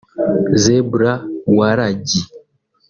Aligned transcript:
Zebra 0.63 1.11
Waragi 1.57 2.21